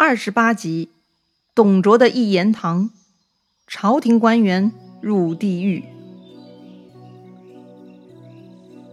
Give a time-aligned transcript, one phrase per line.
[0.00, 0.90] 二十八集，
[1.56, 2.90] 董卓的一言堂，
[3.66, 5.82] 朝廷官员入地狱。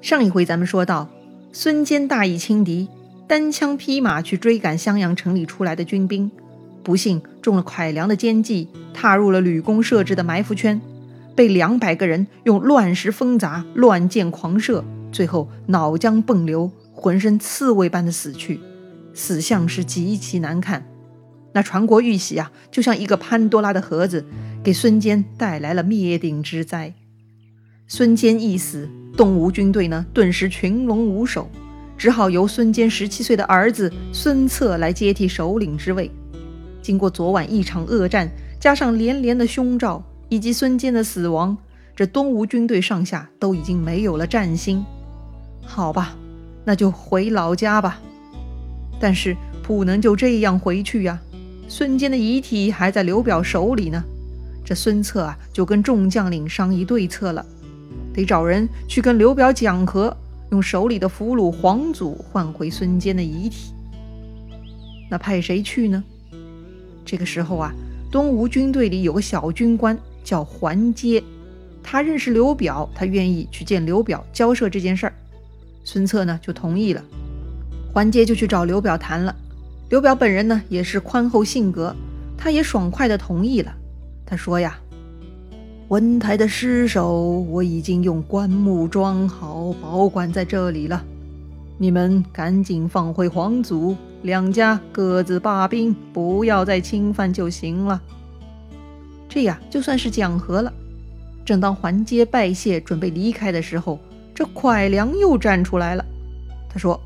[0.00, 1.10] 上一回咱们说到，
[1.52, 2.88] 孙坚大意轻敌，
[3.28, 6.30] 单枪匹马去追赶襄阳城里出来的军兵，
[6.82, 10.80] 不幸中了蒯良的奸计，踏入了吕公设置的埋伏圈，
[11.36, 14.82] 被两百个人用乱石封砸、乱箭狂射，
[15.12, 18.58] 最后脑浆迸流，浑身刺猬般的死去，
[19.12, 20.82] 死相是极其难看。
[21.54, 24.26] 那传国玉玺啊，就像一个潘多拉的盒子，
[24.64, 26.92] 给孙坚带来了灭顶之灾。
[27.86, 31.48] 孙坚一死，东吴军队呢，顿时群龙无首，
[31.96, 36.10] 只好由孙坚十七岁的儿子孙策来接替首领之位。
[36.82, 38.28] 经过昨晚一场恶战，
[38.58, 41.56] 加上连连的凶兆，以及孙坚的死亡，
[41.94, 44.84] 这东吴军队上下都已经没有了战心。
[45.64, 46.16] 好吧，
[46.64, 48.00] 那就回老家吧。
[48.98, 51.20] 但是不能就这样回去呀。
[51.66, 54.02] 孙坚的遗体还在刘表手里呢，
[54.64, 57.44] 这孙策啊就跟众将领商议对策了，
[58.12, 60.16] 得找人去跟刘表讲和，
[60.50, 63.72] 用手里的俘虏黄祖换回孙坚的遗体。
[65.10, 66.02] 那派谁去呢？
[67.04, 67.72] 这个时候啊，
[68.10, 71.22] 东吴军队里有个小军官叫桓阶，
[71.82, 75.14] 他认识刘表，他愿意去见刘表交涉这件事儿。
[75.82, 77.02] 孙策呢就同意了，
[77.92, 79.34] 桓阶就去找刘表谈了。
[79.90, 81.94] 刘表本人呢也是宽厚性格，
[82.36, 83.72] 他也爽快地同意了。
[84.26, 84.78] 他说呀
[85.88, 91.04] ：“文台的尸首我已经用棺木装好，保管在这里了。
[91.76, 98.00] 你们赶紧放回皇祖，两家各自罢兵，不要再侵犯就行了。
[99.28, 100.72] 这呀就算是讲和了。”
[101.44, 104.00] 正当桓阶拜谢准备离开的时候，
[104.34, 106.04] 这蒯良又站出来了。
[106.70, 106.98] 他说：“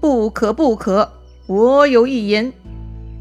[0.00, 1.08] 不可，不可！”
[1.48, 2.52] 我有一言，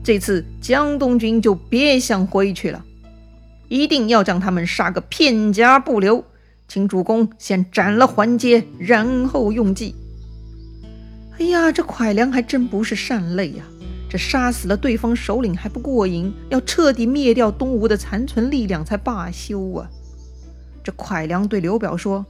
[0.04, 2.84] 这次江东军就别想回去了，
[3.70, 6.24] 一定要将他们杀个片甲不留。
[6.68, 9.96] 请主公先斩了桓阶，然后用计。
[11.40, 13.64] 哎呀，这蒯良还真不是善类呀！
[14.10, 19.90] 这杀死了对方首领还不过瘾，要彻底灭掉东吴的残存力量才罢休啊！
[20.84, 22.26] 这蒯良对刘表说：“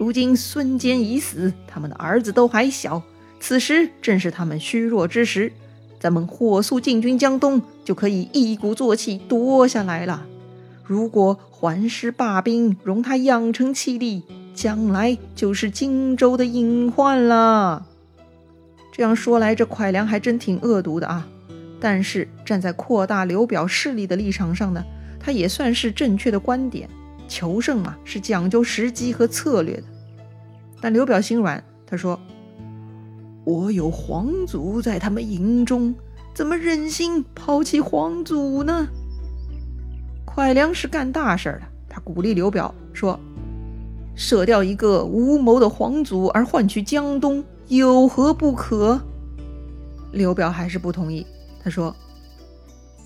[0.00, 3.02] 如今孙坚已死，他们的儿子都还小。”
[3.46, 5.52] 此时正是他们虚弱之时，
[6.00, 10.24] 咱们火速进军江东，就可以一鼓作气夺下来了。
[10.82, 14.22] 如果桓师罢兵，容他养成气力，
[14.54, 17.84] 将来就是荆州的隐患了。
[18.90, 21.28] 这样说来，这蒯良还真挺恶毒的啊。
[21.78, 24.82] 但是站在扩大刘表势力的立场上呢，
[25.20, 26.88] 他也算是正确的观点。
[27.28, 29.82] 求胜嘛，是讲究时机和策略的。
[30.80, 32.18] 但刘表心软，他说。
[33.44, 35.94] 我有皇族在他们营中，
[36.34, 38.88] 怎么忍心抛弃皇族呢？
[40.26, 43.20] 蒯良是干大事的，他鼓励刘表说
[44.16, 49.00] ：“舍掉一个无谋的皇族而换取江东，有何不可？”
[50.10, 51.26] 刘表还是不同意，
[51.62, 51.94] 他说：“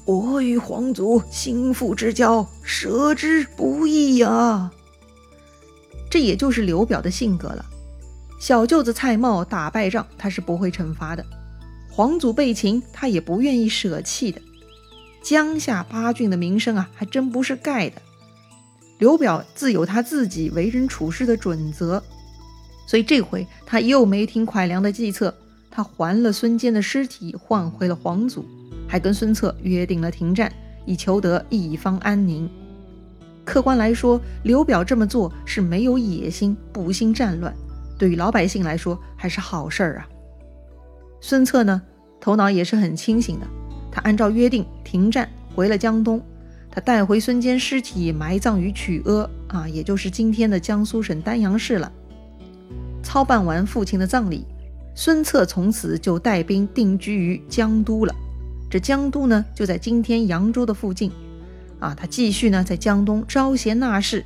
[0.07, 4.71] 我与皇族心腹之交，舍之不易呀。”
[6.09, 7.67] 这也就是刘表的性格了。
[8.39, 11.25] 小舅子蔡瑁打败仗，他是不会惩罚的；
[11.91, 14.41] 皇祖被擒，他也不愿意舍弃的。
[15.23, 18.01] 江夏八郡的名声啊，还真不是盖的。
[18.99, 22.03] 刘表自有他自己为人处事的准则，
[22.87, 25.35] 所以这回他又没听蒯良的计策，
[25.71, 28.45] 他还了孙坚的尸体，换回了皇祖，
[28.89, 30.53] 还跟孙策约定了停战，
[30.87, 32.49] 以求得一方安宁。
[33.45, 37.53] 客观来说，刘表这么做是没有野心，不兴战乱。
[37.99, 40.09] 对于老百姓来说还是好事儿啊。
[41.21, 41.83] 孙策呢，
[42.21, 43.47] 头脑也是很清醒的。
[43.91, 46.23] 他按照约定停战，回了江东。
[46.71, 51.91] 他带回孙坚尸体，埋葬于曲阿啊，也就是今天的江苏省丹阳市了。
[53.03, 54.47] 操办完父亲的葬礼，
[54.95, 58.15] 孙策从此就带兵定居于江都了。
[58.71, 61.11] 这江都呢，就在今天扬州的附近
[61.81, 61.95] 啊。
[61.95, 64.25] 他继续呢，在江东招贤纳士。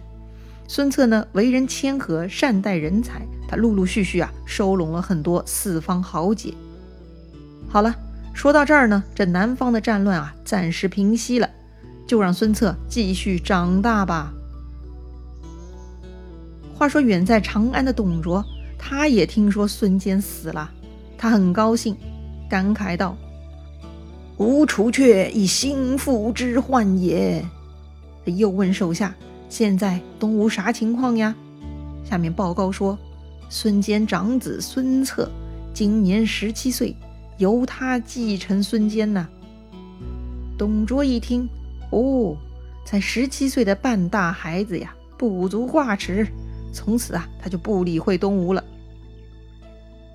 [0.67, 3.23] 孙策呢，为人谦和，善待人才。
[3.57, 6.55] 陆陆续续啊，收拢了很多四方豪杰。
[7.69, 7.95] 好了，
[8.35, 11.49] 说到这儿呢，这南方的战乱啊，暂时平息了，
[12.07, 14.33] 就让孙策继续长大吧。
[16.75, 18.45] 话说远在长安的董卓，
[18.79, 20.71] 他也听说孙坚死了，
[21.17, 21.97] 他很高兴，
[22.51, 23.17] 感慨道
[24.39, 27.45] ：“吾除却以心腹之患也。”
[28.25, 29.15] 又问手下
[29.49, 31.35] ：“现在东吴啥情况呀？”
[32.05, 32.99] 下面报告说。
[33.55, 35.31] 孙坚长子孙策
[35.75, 36.97] 今年十七岁，
[37.37, 39.29] 由他继承孙坚呐。
[40.57, 41.47] 董卓一听，
[41.91, 42.35] 哦，
[42.87, 46.27] 才十七岁的半大孩子呀，不足挂齿。
[46.73, 48.65] 从此啊，他就不理会东吴了。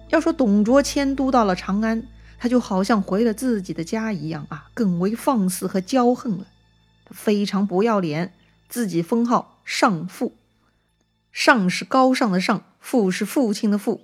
[0.10, 2.04] 要说董卓迁都到了长安，
[2.39, 6.48] 他就好像回了自己的家一样啊，更为放肆和骄横了。
[7.06, 8.34] 他非常不要脸，
[8.68, 10.34] 自己封号上父，
[11.39, 14.01] 上是高尚的上，父是父亲的父。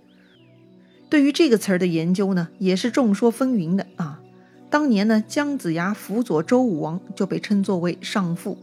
[1.10, 4.22] 对于这个词儿的研究呢，也是众说纷纭的啊。
[4.70, 8.60] 当年呢，姜子牙辅佐周武王就被称作为上父，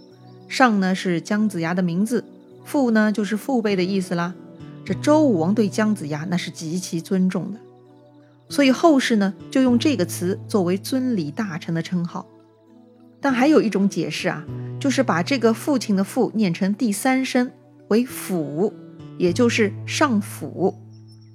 [0.46, 2.24] 上呢是姜子牙的名字，
[2.64, 4.36] 父呢就是父辈的意思啦。
[4.84, 7.58] 这周武王对姜子牙那是极其尊重的，
[8.48, 12.24] 所以后世呢就用这个词作为尊礼大臣的称号。
[13.20, 14.44] 但还有一种解释啊，
[14.78, 17.50] 就是把这个父亲的父念成第三声
[17.90, 18.72] 为辅，
[19.18, 20.76] 也就是上辅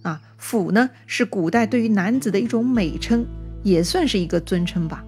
[0.02, 0.22] 啊。
[0.38, 3.26] 辅呢是古代对于男子的一种美称。
[3.64, 5.04] 也算是一个尊称吧，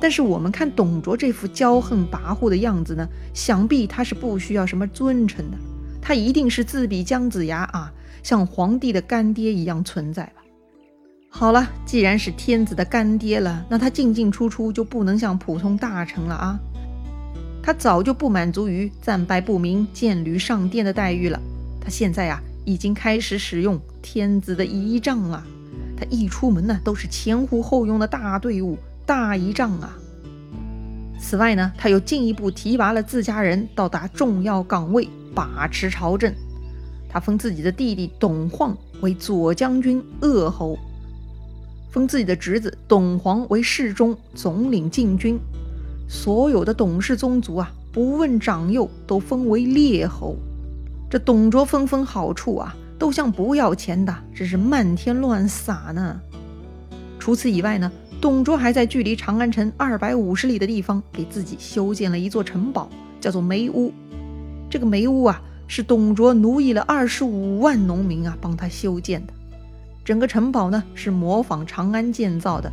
[0.00, 5.56] 但是我们看董卓这副骄横跋扈的样子呢，想必他是不需要什么尊称的，
[6.02, 7.92] 他一定是自比姜子牙啊，
[8.24, 10.42] 像皇帝的干爹一样存在吧。
[11.30, 16.58] 好了，既然是天子的干爹了，那他进进出出就不能像普通大臣了啊。
[17.66, 21.40] 他早就不满足于战败不明、剑履上殿的待遇了，
[21.80, 25.44] 他现在啊，已经开始使用天子的仪仗了。
[25.96, 29.98] 他一出门呢，都是前呼后拥的大队伍、大仪仗啊。
[31.18, 36.32] 此外呢，他又进一步提拔了自家人到达重要岗位，把持朝政。
[37.08, 40.78] 他封自己的弟弟董晃为左将军、鄂侯，
[41.90, 45.36] 封自己的侄子董黄为侍中、总领禁军。
[46.08, 50.36] 所有的董氏宗族啊，不问长幼，都封为列侯。
[51.10, 52.74] 这董卓分封好处啊。
[52.98, 56.18] 都像不要钱的，只是漫天乱撒呢。
[57.18, 57.92] 除此以外呢，
[58.22, 62.88] 董卓还在距离长安城二百五十里的地方给自己修建了一座城堡，
[63.20, 63.92] 叫做梅屋。
[64.70, 69.32] 这个梅屋啊，是董卓奴役了二十五万农民啊帮他修建的。
[70.02, 72.72] 整个城堡呢是模仿长安建造的，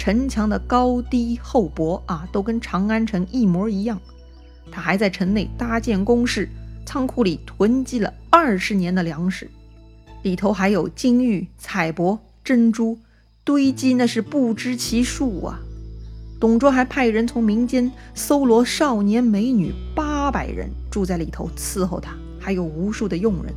[0.00, 4.00] 城墙的高低厚薄啊都跟长安城一模一样。
[4.70, 6.48] 他还在城内搭建工事，
[6.86, 9.50] 仓库里囤积了二十年的粮食。
[10.22, 12.98] 里头还有金玉、彩帛、珍珠
[13.44, 15.60] 堆积，那是不知其数啊！
[16.40, 23.52] 董卓还派人从民间搜罗少年美女八百人，住在里头伺候他，还有无数的佣人。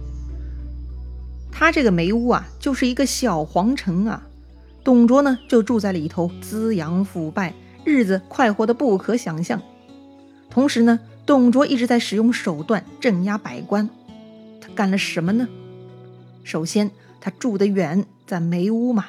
[1.50, 4.28] 他这个梅屋啊，就是一个小皇城啊。
[4.84, 7.54] 董卓呢，就住在里头，滋养腐败，
[7.86, 9.62] 日子快活的不可想象。
[10.50, 13.90] 同时呢，董卓一直在使用手段镇压百官，
[14.60, 15.48] 他干了什么呢？
[16.44, 16.92] 首先，
[17.22, 19.06] 他住得远，在梅屋嘛，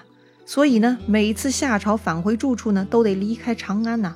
[0.46, 4.14] 所以呢，每次下朝返回住处呢，都得离开长安呐。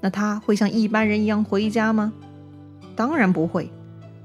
[0.00, 2.12] 那他会像一般人一样回家吗？
[2.96, 3.70] 当然不会。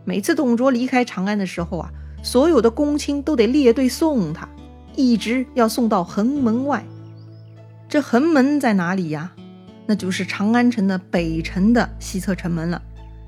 [0.05, 1.91] 每次董卓离开长安的时候啊，
[2.23, 4.49] 所有的公卿都得列队送他，
[4.95, 6.83] 一直要送到横门外。
[7.87, 9.31] 这横门在哪里呀？
[9.85, 12.81] 那就是长安城的北城的西侧城门了，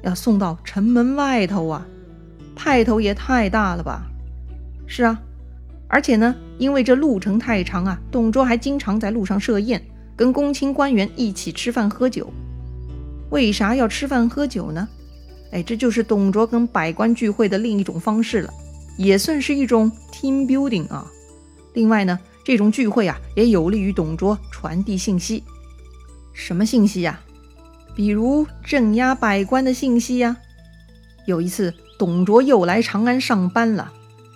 [0.04, 1.86] 要送到城门外头啊，
[2.56, 4.04] 派头也太大了吧！
[4.88, 5.22] 是啊，
[5.90, 9.84] 而且呢，因为这路程太长啊，董卓还经常在路上设宴，
[10.16, 12.32] 跟公卿官员一起吃饭喝酒。
[13.32, 14.88] 为啥要吃饭喝酒呢？
[15.52, 18.54] 哎，这就是董卓跟百官聚会的另一种方式了，
[18.98, 21.06] 也算是一种 team building 啊。
[21.76, 25.44] 另外呢，这种聚会啊，也有利于董卓传递信息。
[26.34, 27.20] 什么信息呀？
[27.94, 30.36] 比如镇压百官的信息呀。
[31.26, 33.92] 有一次，董卓又来长安上班了。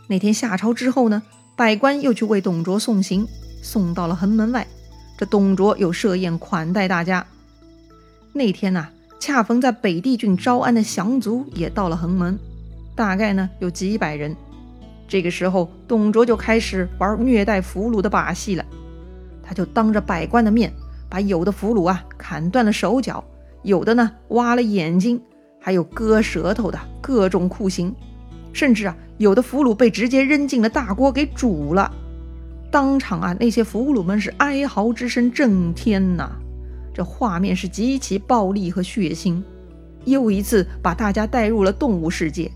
[0.07, 1.23] 那天下朝之后呢，
[1.55, 3.27] 百官又去为董卓送行，
[3.61, 4.67] 送到了横门外。
[5.17, 7.25] 这董卓又设宴款待大家。
[8.33, 12.37] 那天呐，恰逢在北地郡招安的降卒也到了横门，
[12.95, 14.35] 大概呢有几百人。
[15.09, 18.63] 这个时候，董卓就开始玩虐待俘虏的把戏了。
[19.41, 20.71] 他就当着百官的面，
[21.09, 23.23] 把有的俘虏啊砍断了手脚，
[23.63, 25.19] 有的呢挖了眼睛，
[25.59, 27.93] 还有割舌头的各种酷刑。
[28.53, 31.91] 甚至啊，有的俘虏被直接扔进了大锅给煮了，
[32.69, 36.29] 当场啊，那些俘虏们是哀嚎之声震天呐，
[36.93, 39.41] 这画面是极其暴力和血腥，
[40.05, 42.51] 又一次把大家带入了动物世界，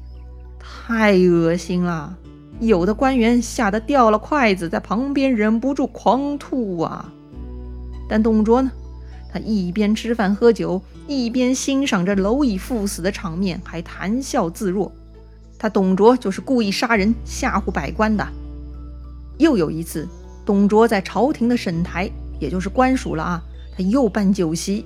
[0.60, 2.16] 太恶心了。
[2.60, 7.12] 有的官员吓得掉了筷子，在旁边忍不住狂吐啊。
[8.08, 8.72] 但董卓呢，
[9.32, 14.92] 他一边吃饭喝酒，一边欣赏着蝼蚁赴死的场面，还谈笑自若。
[15.58, 18.28] 他董卓就是故意杀人吓唬百官的。
[19.38, 20.08] 又有一次，
[20.46, 23.44] 董卓在朝廷的审台，也就是官署了啊，
[23.76, 24.86] 他又办酒席，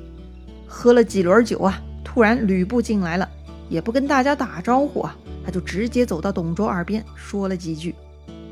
[0.68, 3.28] 喝了几轮酒啊，突然吕布进来了，
[3.70, 7.96] 也不跟大家打招呼啊，他就直接走到董卓耳边说了几句。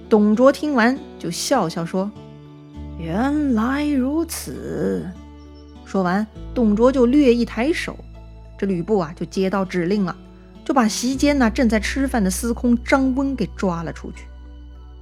[0.08, 2.10] 董卓听完就笑笑说
[2.98, 5.06] ：“原来如此。”
[5.84, 7.98] 说完，董卓就略一抬手，
[8.58, 10.16] 这吕布啊就接到指令了。
[10.64, 14.24] 就把席间呢正在吃饭的司空张温给抓了出去。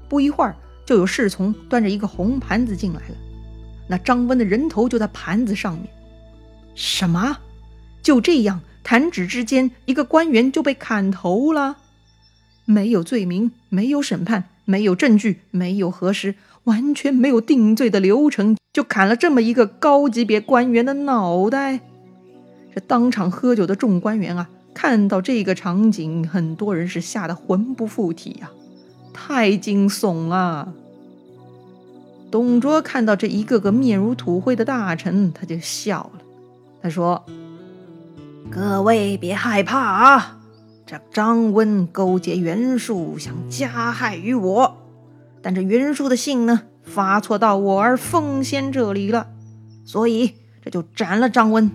[0.09, 0.55] 不一会儿，
[0.87, 3.15] 就有侍从端着一个红盘子进来了。
[3.87, 5.87] 那张温的人头就在盘子上面。
[6.73, 7.37] 什么？
[8.01, 11.77] 就这样，弹指之间，一个官员就被砍头了？
[12.65, 21.79] 没有罪名，没有审判，没有证据，没有核实，完全没有定罪的流程，就砍了这么一个高级别官员的脑袋。
[22.73, 24.49] 这当场喝酒的众官员啊！
[24.73, 28.49] 看到这个场景，很多人是吓得魂不附体呀，
[29.13, 30.73] 太惊悚了。
[32.31, 36.21] 董卓看到这一个个面如土灰的大臣，他就笑了。
[36.81, 37.23] 他说
[38.49, 40.39] ：“各位别害怕啊，
[40.93, 44.77] 这张温勾结袁术，想加害于我。
[45.41, 49.25] 但这袁术的信呢，发错到我儿奉先这里了，
[49.85, 51.71] 所以这就斩了张温。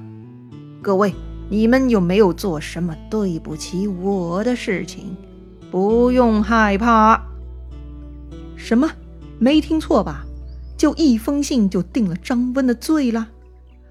[0.80, 1.12] 各位。”
[1.50, 5.16] 你们有没有做什么对不起我的事情？
[5.70, 7.22] 不用害怕。
[8.54, 8.90] 什么？
[9.38, 10.26] 没听错吧？
[10.76, 13.28] 就一封信就定了张温的罪了？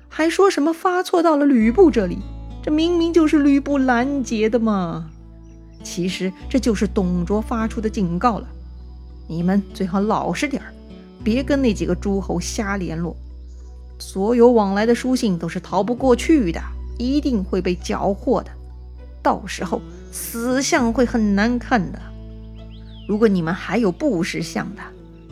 [0.07, 2.19] 还说什么发错到了吕布这里？
[2.61, 5.09] 这明明就是吕布拦截的嘛！
[5.83, 8.47] 其实这就是董卓发出的警告了。
[9.27, 10.73] 你们最好老实点儿，
[11.23, 13.15] 别跟那几个诸侯瞎联络。
[13.99, 16.61] 所有往来的书信都是逃不过去的。
[16.99, 18.49] 一定会被缴获的，
[19.21, 19.79] 到时候
[20.11, 22.01] 死相会很难看的。
[23.07, 24.81] 如果你们还有不识相的，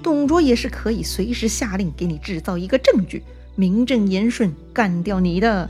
[0.04, 3.24] 董卓也是可以随时下令给你制造一个证据，
[3.56, 5.68] 名正言顺干掉你的。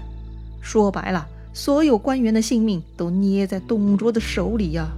[0.59, 4.89] 说白了，所有官员的性命都捏在董卓的手里呀。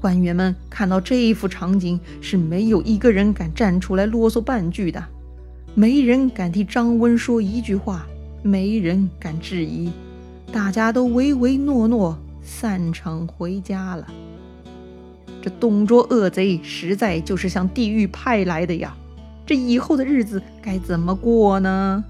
[0.00, 5.04] 官员们看到这一幅场景，是没有一个人敢站出来啰嗦半句的，
[5.74, 8.06] 没人敢替张温说一句话。
[8.44, 9.90] 没人敢质疑，
[10.52, 14.06] 大家都唯唯诺诺，散场回家了。
[15.42, 18.96] 这董卓恶贼实在就是向地狱派来的呀！
[19.44, 22.04] 这以后的日子该怎么过呢？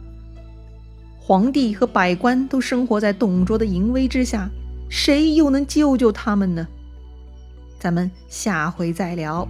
[1.28, 4.49] 皇帝和百官都生活在董卓的淫威之下，
[4.88, 6.68] 谁又能救救他们呢？
[7.80, 9.49] 咱们下回再聊。